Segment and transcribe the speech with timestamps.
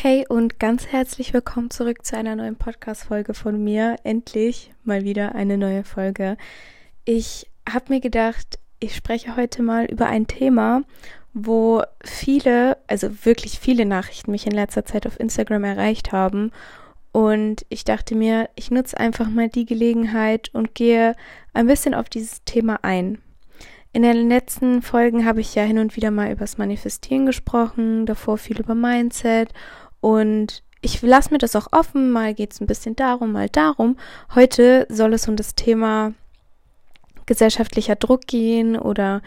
[0.00, 3.96] Hey und ganz herzlich willkommen zurück zu einer neuen Podcast-Folge von mir.
[4.04, 6.36] Endlich mal wieder eine neue Folge.
[7.04, 10.82] Ich habe mir gedacht, ich spreche heute mal über ein Thema,
[11.34, 16.52] wo viele, also wirklich viele Nachrichten mich in letzter Zeit auf Instagram erreicht haben.
[17.10, 21.16] Und ich dachte mir, ich nutze einfach mal die Gelegenheit und gehe
[21.54, 23.18] ein bisschen auf dieses Thema ein.
[23.92, 28.38] In den letzten Folgen habe ich ja hin und wieder mal übers Manifestieren gesprochen, davor
[28.38, 29.52] viel über Mindset
[30.00, 33.96] und ich lasse mir das auch offen, mal geht es ein bisschen darum, mal darum.
[34.34, 36.14] Heute soll es um das Thema
[37.26, 39.22] gesellschaftlicher Druck gehen oder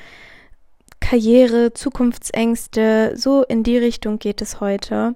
[0.99, 5.15] Karriere, Zukunftsängste, so in die Richtung geht es heute.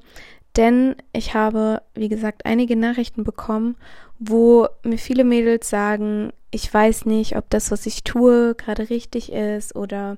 [0.57, 3.75] Denn ich habe, wie gesagt, einige Nachrichten bekommen,
[4.19, 9.31] wo mir viele Mädels sagen, ich weiß nicht, ob das, was ich tue, gerade richtig
[9.31, 10.17] ist oder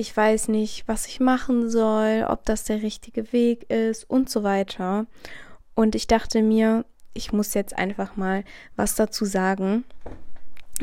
[0.00, 4.42] ich weiß nicht, was ich machen soll, ob das der richtige Weg ist und so
[4.42, 5.06] weiter.
[5.74, 8.44] Und ich dachte mir, ich muss jetzt einfach mal
[8.76, 9.84] was dazu sagen.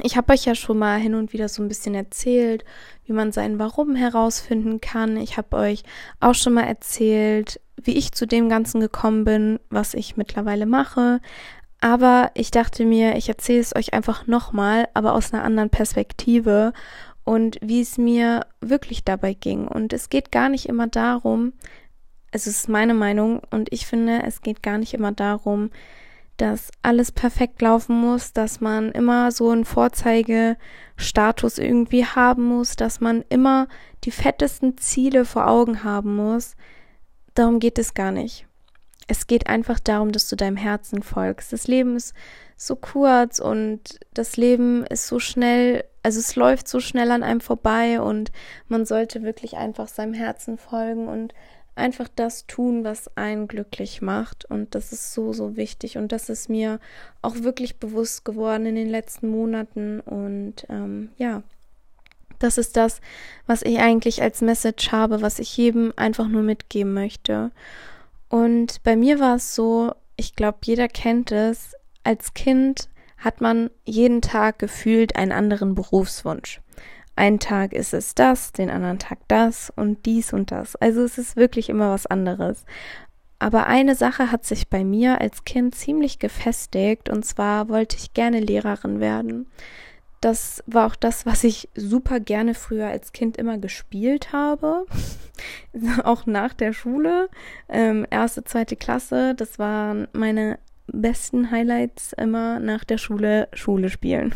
[0.04, 2.64] Ich habe euch ja schon mal hin und wieder so ein bisschen erzählt,
[3.06, 5.18] wie man sein Warum herausfinden kann.
[5.18, 5.82] Ich habe euch
[6.20, 11.22] auch schon mal erzählt, wie ich zu dem Ganzen gekommen bin, was ich mittlerweile mache.
[11.80, 16.74] Aber ich dachte mir, ich erzähle es euch einfach nochmal, aber aus einer anderen Perspektive
[17.28, 19.68] und wie es mir wirklich dabei ging.
[19.68, 21.52] Und es geht gar nicht immer darum,
[22.32, 25.70] es ist meine Meinung und ich finde, es geht gar nicht immer darum,
[26.38, 33.02] dass alles perfekt laufen muss, dass man immer so einen Vorzeigestatus irgendwie haben muss, dass
[33.02, 33.68] man immer
[34.06, 36.56] die fettesten Ziele vor Augen haben muss.
[37.34, 38.48] Darum geht es gar nicht.
[39.08, 41.52] Es geht einfach darum, dass du deinem Herzen folgst.
[41.52, 42.14] Das Leben ist
[42.56, 47.42] so kurz und das Leben ist so schnell, also es läuft so schnell an einem
[47.42, 48.32] vorbei und
[48.70, 51.34] man sollte wirklich einfach seinem Herzen folgen und
[51.76, 54.46] einfach das tun, was einen glücklich macht.
[54.46, 55.98] Und das ist so, so wichtig.
[55.98, 56.80] Und das ist mir
[57.22, 60.00] auch wirklich bewusst geworden in den letzten Monaten.
[60.00, 61.44] Und ähm, ja,
[62.40, 63.02] das ist das,
[63.46, 67.52] was ich eigentlich als Message habe, was ich jedem einfach nur mitgeben möchte.
[68.30, 71.74] Und bei mir war es so, ich glaube, jeder kennt es,
[72.06, 76.62] als Kind hat man jeden Tag gefühlt einen anderen Berufswunsch.
[77.16, 80.76] Einen Tag ist es das, den anderen Tag das und dies und das.
[80.76, 82.64] Also es ist wirklich immer was anderes.
[83.40, 88.14] Aber eine Sache hat sich bei mir als Kind ziemlich gefestigt und zwar wollte ich
[88.14, 89.48] gerne Lehrerin werden.
[90.22, 94.86] Das war auch das, was ich super gerne früher als Kind immer gespielt habe.
[96.04, 97.30] auch nach der Schule.
[97.70, 99.36] Ähm, erste, zweite Klasse.
[99.36, 100.58] Das waren meine
[100.88, 104.34] besten Highlights immer nach der Schule Schule spielen.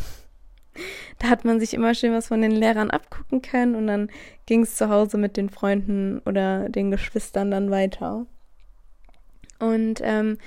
[1.19, 4.09] Da hat man sich immer schön was von den Lehrern abgucken können und dann
[4.45, 8.25] ging es zu Hause mit den Freunden oder den Geschwistern dann weiter.
[9.59, 10.37] Und ähm,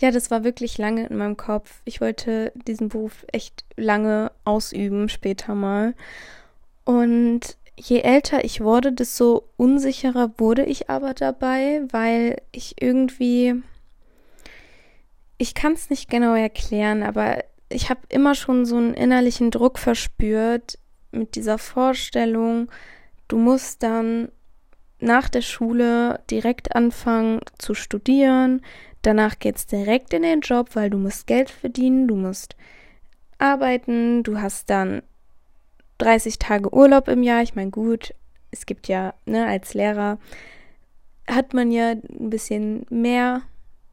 [0.00, 1.80] ja, das war wirklich lange in meinem Kopf.
[1.84, 5.94] Ich wollte diesen Beruf echt lange ausüben, später mal.
[6.84, 13.62] Und je älter ich wurde, desto unsicherer wurde ich aber dabei, weil ich irgendwie
[15.38, 19.78] ich kann es nicht genau erklären, aber ich habe immer schon so einen innerlichen Druck
[19.78, 20.78] verspürt
[21.10, 22.70] mit dieser Vorstellung,
[23.28, 24.28] du musst dann
[25.00, 28.62] nach der Schule direkt anfangen zu studieren,
[29.02, 32.56] danach geht's direkt in den Job, weil du musst Geld verdienen, du musst
[33.38, 35.02] arbeiten, du hast dann
[35.98, 37.42] 30 Tage Urlaub im Jahr.
[37.42, 38.14] Ich meine, gut,
[38.50, 40.18] es gibt ja, ne, als Lehrer
[41.26, 43.42] hat man ja ein bisschen mehr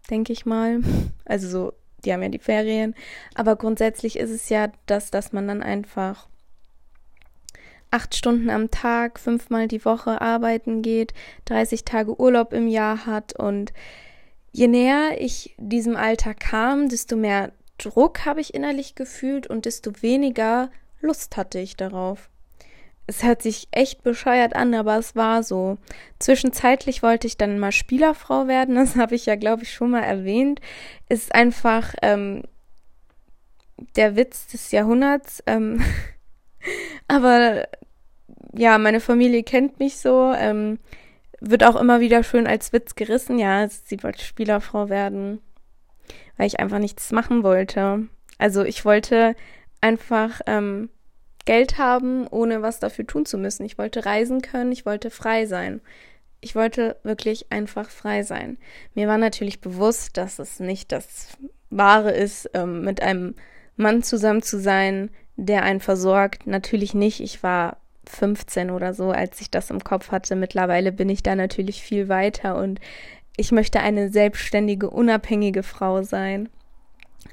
[0.10, 0.82] denke ich mal.
[1.26, 1.74] Also so,
[2.04, 2.96] die haben ja die Ferien.
[3.36, 6.28] Aber grundsätzlich ist es ja das, dass man dann einfach
[7.92, 11.14] acht Stunden am Tag, fünfmal die Woche arbeiten geht,
[11.46, 13.74] 30 Tage Urlaub im Jahr hat und
[14.54, 20.02] je näher ich diesem Alter kam, desto mehr Druck habe ich innerlich gefühlt und desto
[20.02, 22.31] weniger Lust hatte ich darauf
[23.12, 25.78] es hört sich echt bescheuert an, aber es war so.
[26.18, 30.04] Zwischenzeitlich wollte ich dann mal Spielerfrau werden, das habe ich ja, glaube ich, schon mal
[30.04, 30.62] erwähnt.
[31.10, 32.44] Ist einfach ähm,
[33.98, 35.44] der Witz des Jahrhunderts.
[35.46, 35.84] Ähm,
[37.10, 37.68] aber
[38.54, 40.34] ja, meine Familie kennt mich so.
[40.34, 40.80] Ähm,
[41.42, 43.40] wird auch immer wieder schön als Witz gerissen.
[43.40, 45.42] Ja, sie wollte Spielerfrau werden,
[46.38, 48.08] weil ich einfach nichts machen wollte.
[48.38, 49.36] Also ich wollte
[49.82, 50.90] einfach ähm,
[51.46, 53.66] Geld haben, ohne was dafür tun zu müssen.
[53.66, 55.82] Ich wollte reisen können, ich wollte frei sein.
[56.40, 58.58] Ich wollte wirklich einfach frei sein.
[58.96, 61.38] Mir war natürlich bewusst, dass es nicht das
[61.70, 63.36] Wahre ist, ähm, mit einem
[63.76, 66.48] Mann zusammen zu sein, der einen versorgt.
[66.48, 67.20] Natürlich nicht.
[67.20, 67.78] Ich war
[68.08, 70.36] 15 oder so, als ich das im Kopf hatte.
[70.36, 72.80] Mittlerweile bin ich da natürlich viel weiter und
[73.38, 76.50] ich möchte eine selbstständige, unabhängige Frau sein.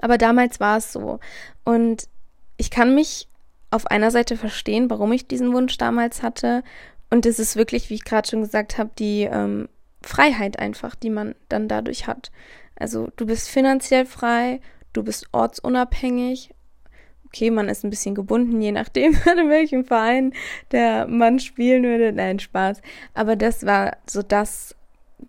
[0.01, 1.19] Aber damals war es so.
[1.65, 2.09] Und
[2.57, 3.29] ich kann mich
[3.71, 6.63] auf einer Seite verstehen, warum ich diesen Wunsch damals hatte.
[7.11, 9.69] Und es ist wirklich, wie ich gerade schon gesagt habe, die ähm,
[10.03, 12.31] Freiheit einfach, die man dann dadurch hat.
[12.77, 14.61] Also du bist finanziell frei,
[14.93, 16.51] du bist ortsunabhängig.
[17.27, 20.33] Okay, man ist ein bisschen gebunden, je nachdem, in welchem Verein
[20.71, 22.13] der Mann spielen würde.
[22.13, 22.81] Nein, Spaß.
[23.15, 24.75] Aber das war so das,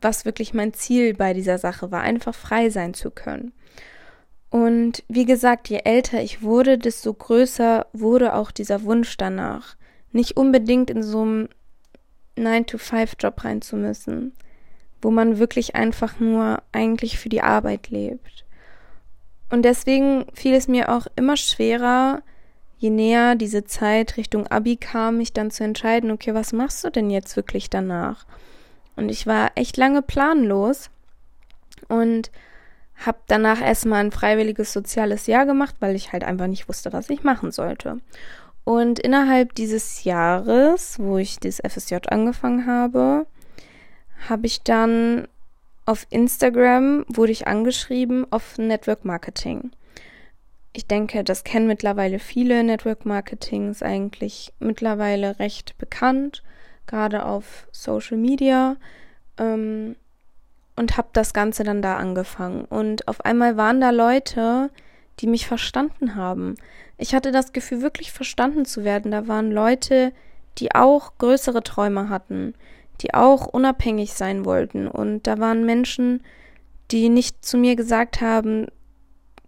[0.02, 3.52] was wirklich mein Ziel bei dieser Sache war, einfach frei sein zu können.
[4.50, 9.75] Und wie gesagt, je älter ich wurde, desto größer wurde auch dieser Wunsch danach,
[10.12, 11.50] nicht unbedingt in so einem
[12.38, 14.34] 9-to-5-Job rein zu müssen,
[15.01, 18.46] wo man wirklich einfach nur eigentlich für die Arbeit lebt.
[19.51, 22.22] Und deswegen fiel es mir auch immer schwerer,
[22.78, 26.90] je näher diese Zeit Richtung Abi kam, mich dann zu entscheiden, okay, was machst du
[26.90, 28.25] denn jetzt wirklich danach?
[28.95, 30.90] Und ich war echt lange planlos
[31.88, 32.31] und
[33.06, 37.10] habe danach erstmal ein freiwilliges soziales Jahr gemacht, weil ich halt einfach nicht wusste, was
[37.10, 38.00] ich machen sollte.
[38.63, 43.25] Und innerhalb dieses Jahres, wo ich das FSJ angefangen habe,
[44.28, 45.28] habe ich dann
[45.86, 49.72] auf Instagram wurde ich angeschrieben auf Network Marketing.
[50.72, 52.63] Ich denke, das kennen mittlerweile viele.
[52.63, 56.44] Network Marketing ist eigentlich mittlerweile recht bekannt,
[56.86, 58.78] gerade auf Social Media.
[59.40, 59.95] Ähm,
[60.80, 62.64] und habe das Ganze dann da angefangen.
[62.64, 64.70] Und auf einmal waren da Leute,
[65.20, 66.56] die mich verstanden haben.
[66.98, 69.12] Ich hatte das Gefühl, wirklich verstanden zu werden.
[69.12, 70.14] Da waren Leute,
[70.58, 72.54] die auch größere Träume hatten,
[73.02, 74.88] die auch unabhängig sein wollten.
[74.88, 76.24] Und da waren Menschen,
[76.92, 78.68] die nicht zu mir gesagt haben,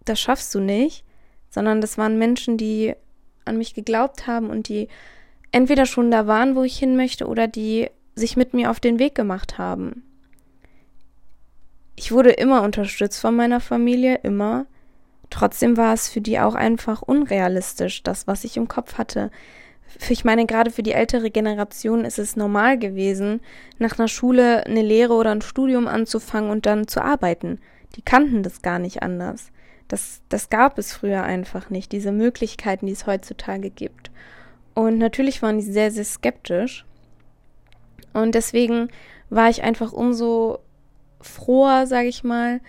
[0.04, 1.02] das schaffst du nicht,
[1.48, 2.92] sondern das waren Menschen, die
[3.46, 4.88] an mich geglaubt haben und die
[5.50, 8.98] entweder schon da waren, wo ich hin möchte, oder die sich mit mir auf den
[8.98, 10.02] Weg gemacht haben
[11.96, 14.66] ich wurde immer unterstützt von meiner Familie, immer.
[15.30, 19.30] Trotzdem war es für die auch einfach unrealistisch, das, was ich im Kopf hatte.
[20.08, 23.40] Ich meine, gerade für die ältere Generation ist es normal gewesen,
[23.78, 27.60] nach einer Schule eine Lehre oder ein Studium anzufangen und dann zu arbeiten.
[27.96, 29.50] Die kannten das gar nicht anders.
[29.88, 34.10] Das, das gab es früher einfach nicht, diese Möglichkeiten, die es heutzutage gibt.
[34.74, 36.86] Und natürlich waren die sehr, sehr skeptisch.
[38.14, 38.88] Und deswegen
[39.28, 40.60] war ich einfach umso
[41.24, 42.60] froher, sage ich mal,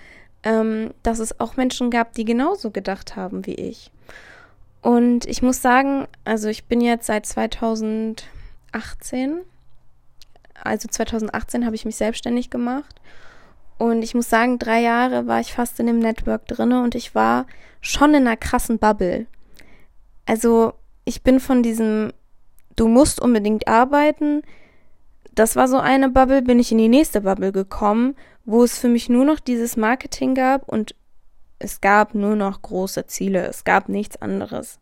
[0.43, 3.91] ähm, dass es auch Menschen gab, die genauso gedacht haben wie ich.
[4.81, 8.25] Und ich muss sagen, also ich bin jetzt seit 2018,
[10.61, 12.95] also 2018 habe ich mich selbstständig gemacht.
[13.77, 17.15] Und ich muss sagen, drei Jahre war ich fast in dem Network drinne und ich
[17.15, 17.47] war
[17.81, 19.25] schon in einer krassen Bubble.
[20.25, 20.73] Also
[21.05, 22.11] ich bin von diesem,
[22.75, 24.41] du musst unbedingt arbeiten.
[25.33, 28.15] Das war so eine Bubble, bin ich in die nächste Bubble gekommen
[28.45, 30.95] wo es für mich nur noch dieses Marketing gab und
[31.59, 34.79] es gab nur noch große Ziele, es gab nichts anderes.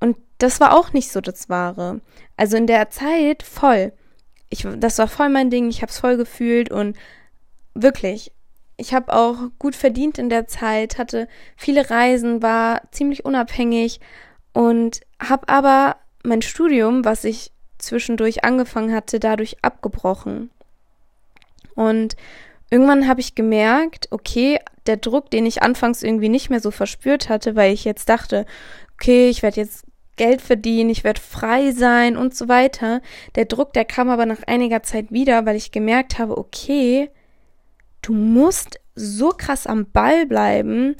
[0.00, 2.00] Und das war auch nicht so das Wahre.
[2.36, 3.92] Also in der Zeit voll.
[4.48, 6.96] Ich, das war voll mein Ding, ich habe es voll gefühlt und
[7.74, 8.32] wirklich,
[8.78, 14.00] ich habe auch gut verdient in der Zeit, hatte viele Reisen, war ziemlich unabhängig
[14.54, 20.50] und habe aber mein Studium, was ich zwischendurch angefangen hatte, dadurch abgebrochen.
[21.74, 22.16] Und
[22.70, 27.28] irgendwann habe ich gemerkt, okay, der Druck, den ich anfangs irgendwie nicht mehr so verspürt
[27.28, 28.46] hatte, weil ich jetzt dachte,
[28.94, 29.84] okay, ich werde jetzt
[30.16, 33.00] Geld verdienen, ich werde frei sein und so weiter.
[33.36, 37.10] Der Druck, der kam aber nach einiger Zeit wieder, weil ich gemerkt habe, okay,
[38.02, 40.96] du musst so krass am Ball bleiben.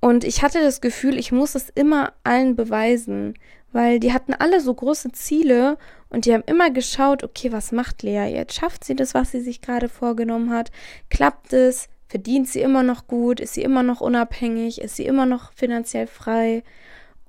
[0.00, 3.34] Und ich hatte das Gefühl, ich muss es immer allen beweisen,
[3.72, 5.78] weil die hatten alle so große Ziele
[6.12, 8.54] und die haben immer geschaut, okay, was macht Lea jetzt?
[8.54, 10.70] Schafft sie das, was sie sich gerade vorgenommen hat?
[11.08, 11.88] Klappt es?
[12.06, 13.40] Verdient sie immer noch gut?
[13.40, 14.82] Ist sie immer noch unabhängig?
[14.82, 16.64] Ist sie immer noch finanziell frei?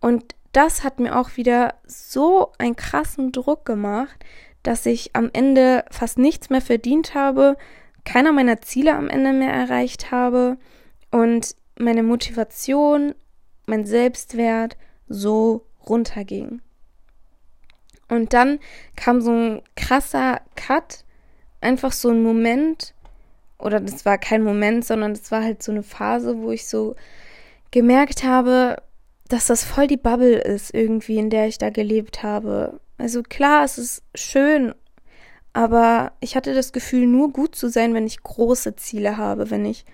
[0.01, 4.19] Und das hat mir auch wieder so einen krassen Druck gemacht,
[4.63, 7.55] dass ich am Ende fast nichts mehr verdient habe,
[8.03, 10.57] keiner meiner Ziele am Ende mehr erreicht habe
[11.09, 13.15] und meine Motivation,
[13.65, 14.75] mein Selbstwert
[15.07, 16.61] so runterging.
[18.15, 18.59] Und dann
[18.95, 21.03] kam so ein krasser Cut,
[21.61, 22.93] einfach so ein Moment,
[23.57, 26.95] oder das war kein Moment, sondern das war halt so eine Phase, wo ich so
[27.71, 28.77] gemerkt habe,
[29.29, 32.79] dass das voll die Bubble ist, irgendwie, in der ich da gelebt habe.
[32.97, 34.75] Also klar, es ist schön,
[35.53, 39.65] aber ich hatte das Gefühl, nur gut zu sein, wenn ich große Ziele habe, wenn
[39.65, 39.85] ich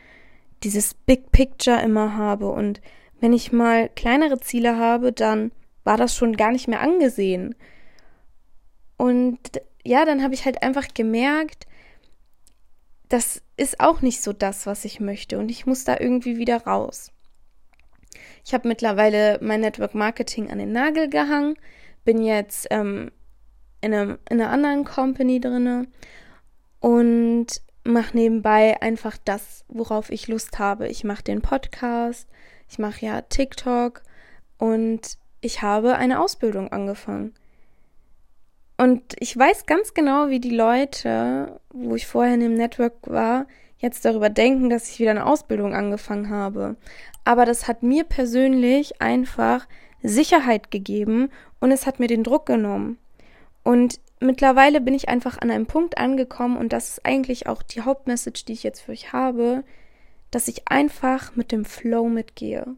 [0.63, 2.49] dieses Big Picture immer habe.
[2.49, 2.81] Und
[3.19, 5.51] wenn ich mal kleinere Ziele habe, dann
[5.83, 7.55] war das schon gar nicht mehr angesehen.
[8.99, 9.39] Und
[9.85, 11.67] ja, dann habe ich halt einfach gemerkt,
[13.07, 16.65] dass ist auch nicht so das, was ich möchte und ich muss da irgendwie wieder
[16.65, 17.11] raus.
[18.45, 21.55] Ich habe mittlerweile mein Network Marketing an den Nagel gehangen,
[22.03, 23.09] bin jetzt ähm,
[23.79, 25.87] in, einem, in einer anderen Company drinne
[26.81, 27.47] und
[27.85, 30.89] mache nebenbei einfach das, worauf ich Lust habe.
[30.89, 32.27] Ich mache den Podcast,
[32.69, 34.03] ich mache ja TikTok
[34.57, 37.33] und ich habe eine Ausbildung angefangen.
[38.79, 43.45] Und ich weiß ganz genau, wie die Leute, wo ich vorher in dem Network war,
[43.77, 46.77] jetzt darüber denken, dass ich wieder eine Ausbildung angefangen habe.
[47.25, 49.67] Aber das hat mir persönlich einfach
[50.01, 52.97] Sicherheit gegeben und es hat mir den Druck genommen.
[53.63, 57.81] Und mittlerweile bin ich einfach an einem Punkt angekommen und das ist eigentlich auch die
[57.81, 59.65] Hauptmessage, die ich jetzt für euch habe,
[60.31, 62.77] dass ich einfach mit dem Flow mitgehe.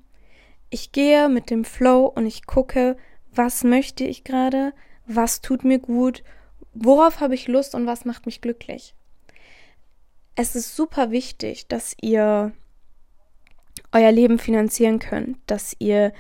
[0.72, 2.98] Ich gehe mit dem Flow und ich gucke,
[3.36, 4.74] was möchte ich gerade,
[5.16, 6.24] was tut mir gut,
[6.74, 8.96] worauf habe ich Lust und was macht mich glücklich.
[10.36, 12.52] Es ist super wichtig, dass ihr
[13.92, 16.14] euer Leben finanzieren könnt, dass ihr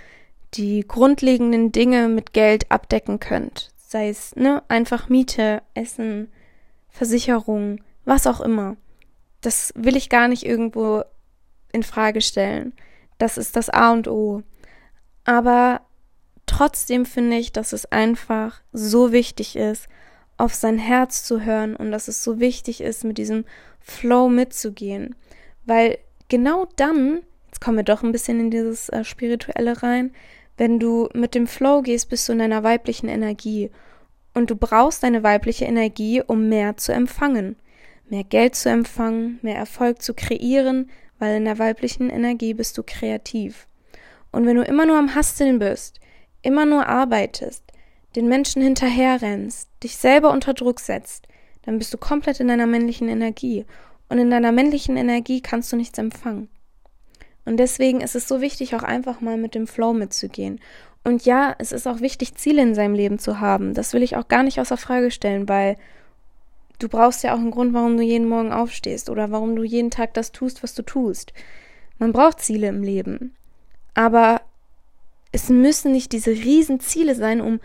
[0.53, 3.71] die grundlegenden Dinge mit Geld abdecken könnt.
[3.77, 6.29] Sei es ne, einfach Miete, Essen,
[6.89, 8.75] Versicherung, was auch immer.
[9.39, 11.03] Das will ich gar nicht irgendwo
[11.71, 12.73] in Frage stellen.
[13.17, 14.43] Das ist das A und O.
[15.23, 15.81] Aber
[16.51, 19.87] trotzdem finde ich, dass es einfach so wichtig ist,
[20.37, 23.45] auf sein Herz zu hören und dass es so wichtig ist, mit diesem
[23.79, 25.15] Flow mitzugehen.
[25.65, 30.11] Weil genau dann, jetzt kommen wir doch ein bisschen in dieses äh, Spirituelle rein,
[30.57, 33.71] wenn du mit dem Flow gehst, bist du in deiner weiblichen Energie.
[34.33, 37.55] Und du brauchst deine weibliche Energie, um mehr zu empfangen.
[38.09, 42.83] Mehr Geld zu empfangen, mehr Erfolg zu kreieren, weil in der weiblichen Energie bist du
[42.83, 43.67] kreativ.
[44.33, 46.01] Und wenn du immer nur am Hasteln bist,
[46.41, 47.63] immer nur arbeitest,
[48.15, 51.27] den Menschen hinterherrennst, dich selber unter Druck setzt,
[51.63, 53.65] dann bist du komplett in deiner männlichen Energie.
[54.09, 56.49] Und in deiner männlichen Energie kannst du nichts empfangen.
[57.45, 60.59] Und deswegen ist es so wichtig, auch einfach mal mit dem Flow mitzugehen.
[61.03, 63.73] Und ja, es ist auch wichtig, Ziele in seinem Leben zu haben.
[63.73, 65.77] Das will ich auch gar nicht außer Frage stellen, weil
[66.77, 69.89] du brauchst ja auch einen Grund, warum du jeden Morgen aufstehst oder warum du jeden
[69.89, 71.33] Tag das tust, was du tust.
[71.97, 73.35] Man braucht Ziele im Leben.
[73.93, 74.41] Aber
[75.31, 77.59] es müssen nicht diese Riesenziele sein, um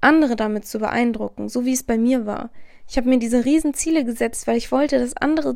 [0.00, 2.50] andere damit zu beeindrucken, so wie es bei mir war.
[2.88, 5.54] Ich habe mir diese Riesenziele gesetzt, weil ich wollte, dass andere,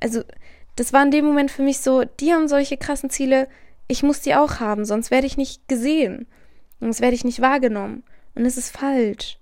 [0.00, 0.22] also
[0.76, 3.48] das war in dem Moment für mich so, die haben solche krassen Ziele,
[3.88, 6.26] ich muss die auch haben, sonst werde ich nicht gesehen,
[6.80, 8.04] sonst werde ich nicht wahrgenommen.
[8.34, 9.38] Und es ist falsch.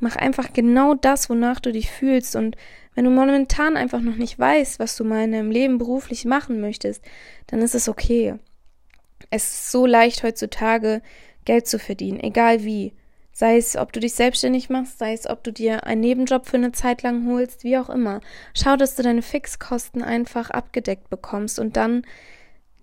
[0.00, 2.36] Mach einfach genau das, wonach du dich fühlst.
[2.36, 2.56] Und
[2.94, 6.60] wenn du momentan einfach noch nicht weißt, was du mal in deinem Leben beruflich machen
[6.60, 7.02] möchtest,
[7.46, 8.36] dann ist es okay.
[9.30, 11.02] Es ist so leicht heutzutage,
[11.44, 12.92] Geld zu verdienen, egal wie.
[13.32, 16.56] Sei es, ob du dich selbstständig machst, sei es, ob du dir einen Nebenjob für
[16.56, 18.20] eine Zeit lang holst, wie auch immer.
[18.54, 22.06] Schau, dass du deine Fixkosten einfach abgedeckt bekommst und dann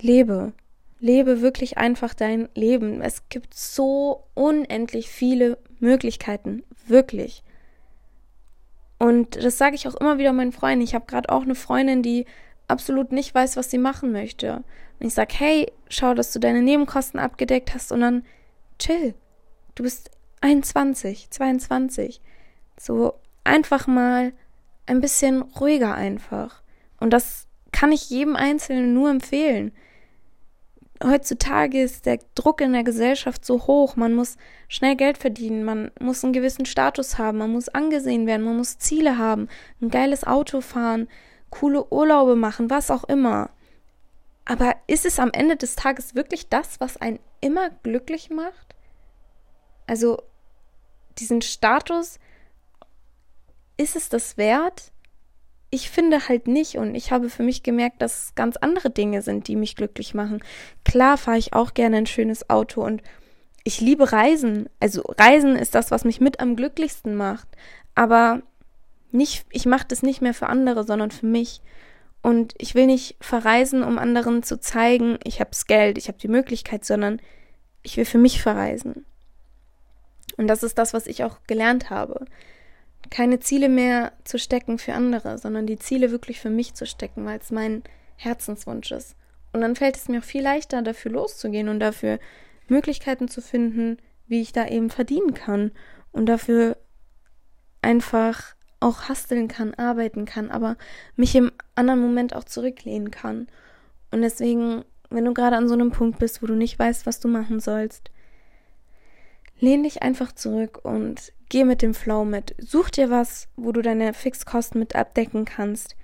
[0.01, 0.51] lebe.
[0.99, 3.01] Lebe wirklich einfach dein Leben.
[3.01, 7.43] Es gibt so unendlich viele Möglichkeiten, wirklich.
[8.99, 10.83] Und das sage ich auch immer wieder meinen Freunden.
[10.83, 12.25] Ich habe gerade auch eine Freundin, die
[12.71, 14.63] absolut nicht weiß, was sie machen möchte.
[14.99, 18.25] Und ich sage, hey, schau, dass du deine Nebenkosten abgedeckt hast und dann
[18.79, 19.13] chill.
[19.75, 20.11] Du bist
[20.41, 22.21] 21, 22.
[22.79, 23.13] So
[23.43, 24.33] einfach mal
[24.85, 26.61] ein bisschen ruhiger einfach.
[26.99, 29.71] Und das kann ich jedem Einzelnen nur empfehlen.
[31.03, 34.37] Heutzutage ist der Druck in der Gesellschaft so hoch, man muss
[34.67, 38.77] schnell Geld verdienen, man muss einen gewissen Status haben, man muss angesehen werden, man muss
[38.77, 39.47] Ziele haben,
[39.81, 41.07] ein geiles Auto fahren,
[41.51, 43.51] coole Urlaube machen, was auch immer.
[44.45, 48.75] Aber ist es am Ende des Tages wirklich das, was einen immer glücklich macht?
[49.85, 50.21] Also
[51.19, 52.19] diesen Status,
[53.77, 54.91] ist es das wert?
[55.69, 59.21] Ich finde halt nicht und ich habe für mich gemerkt, dass es ganz andere Dinge
[59.21, 60.43] sind, die mich glücklich machen.
[60.83, 63.01] Klar fahre ich auch gerne ein schönes Auto und
[63.63, 64.69] ich liebe Reisen.
[64.79, 67.47] Also Reisen ist das, was mich mit am glücklichsten macht.
[67.95, 68.41] Aber
[69.13, 71.61] nicht, ich mache das nicht mehr für andere, sondern für mich.
[72.21, 76.27] Und ich will nicht verreisen, um anderen zu zeigen, ich hab's Geld, ich habe die
[76.27, 77.19] Möglichkeit, sondern
[77.81, 79.05] ich will für mich verreisen.
[80.37, 82.25] Und das ist das, was ich auch gelernt habe.
[83.09, 87.25] Keine Ziele mehr zu stecken für andere, sondern die Ziele wirklich für mich zu stecken,
[87.25, 87.83] weil es mein
[88.15, 89.15] Herzenswunsch ist.
[89.51, 92.19] Und dann fällt es mir auch viel leichter, dafür loszugehen und dafür
[92.67, 95.71] Möglichkeiten zu finden, wie ich da eben verdienen kann
[96.11, 96.77] und dafür
[97.81, 100.75] einfach auch hasteln kann, arbeiten kann, aber
[101.15, 103.47] mich im anderen Moment auch zurücklehnen kann.
[104.11, 107.21] Und deswegen, wenn du gerade an so einem Punkt bist, wo du nicht weißt, was
[107.21, 108.11] du machen sollst,
[109.59, 112.55] lehn dich einfach zurück und geh mit dem Flow mit.
[112.57, 115.95] Such dir was, wo du deine Fixkosten mit abdecken kannst,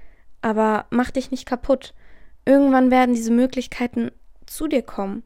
[0.42, 1.94] Aber mach dich nicht kaputt.
[2.46, 4.12] Irgendwann werden diese Möglichkeiten
[4.46, 5.24] zu dir kommen.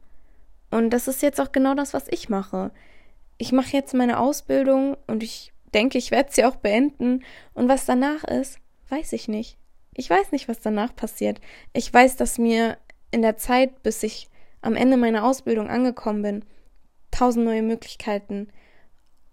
[0.70, 2.70] Und das ist jetzt auch genau das, was ich mache.
[3.36, 7.24] Ich mache jetzt meine Ausbildung und ich denke, ich werde sie auch beenden.
[7.54, 9.58] Und was danach ist, weiß ich nicht.
[9.94, 11.40] Ich weiß nicht, was danach passiert.
[11.72, 12.78] Ich weiß, dass mir
[13.10, 14.28] in der Zeit, bis ich
[14.62, 16.44] am Ende meiner Ausbildung angekommen bin,
[17.10, 18.48] tausend neue Möglichkeiten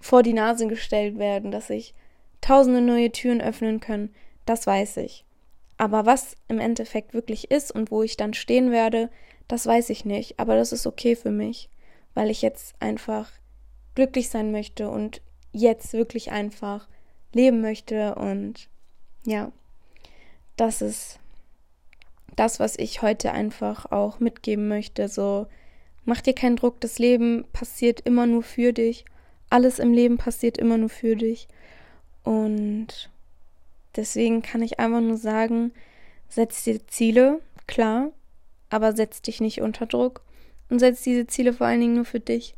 [0.02, 1.94] vor die Nase gestellt werden, dass ich
[2.42, 4.14] tausende neue Türen öffnen können,
[4.46, 5.26] das weiß ich.
[5.78, 9.10] Aber was im Endeffekt wirklich ist und wo ich dann stehen werde,
[9.48, 10.40] das weiß ich nicht.
[10.40, 11.70] Aber das ist okay für mich,
[12.14, 13.32] weil ich jetzt einfach
[13.96, 16.88] glücklich sein möchte und jetzt wirklich einfach
[17.34, 18.70] leben möchte und
[19.26, 19.52] ja,
[20.56, 21.20] das ist
[22.36, 25.08] das, was ich heute einfach auch mitgeben möchte.
[25.08, 25.48] So,
[26.06, 29.06] mach dir keinen Druck, das Leben passiert immer nur für dich.
[29.50, 31.48] Alles im Leben passiert immer nur für dich.
[32.24, 33.10] Und
[33.96, 35.74] deswegen kann ich einfach nur sagen,
[36.30, 38.12] setz dir Ziele, klar,
[38.70, 40.22] aber setz dich nicht unter Druck
[40.70, 42.56] und setz diese Ziele vor allen Dingen nur für dich,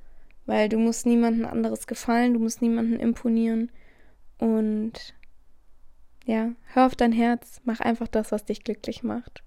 [0.52, 3.72] weil du musst niemandem anderes gefallen, du musst niemandem imponieren
[4.38, 5.14] und
[6.26, 9.44] ja, hör auf dein Herz, mach einfach das, was dich glücklich macht.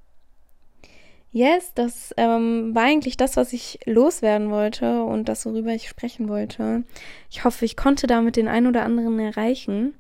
[1.30, 6.26] Yes, das ähm, war eigentlich das, was ich loswerden wollte und das, worüber ich sprechen
[6.30, 6.84] wollte.
[7.30, 9.94] Ich hoffe, ich konnte damit den einen oder anderen erreichen.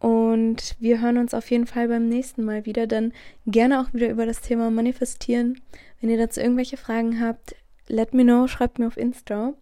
[0.00, 3.12] Und wir hören uns auf jeden Fall beim nächsten Mal wieder, dann
[3.46, 5.60] gerne auch wieder über das Thema Manifestieren.
[6.00, 7.54] Wenn ihr dazu irgendwelche Fragen habt,
[7.86, 9.52] let me know, schreibt mir auf Insta.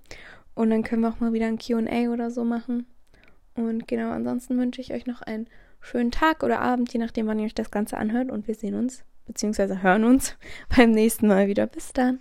[0.59, 2.85] Und dann können wir auch mal wieder ein QA oder so machen.
[3.55, 5.47] Und genau, ansonsten wünsche ich euch noch einen
[5.81, 8.29] schönen Tag oder Abend, je nachdem, wann ihr euch das Ganze anhört.
[8.29, 10.37] Und wir sehen uns, beziehungsweise hören uns
[10.77, 11.69] beim nächsten Mal wieder.
[11.69, 12.19] Bis dann.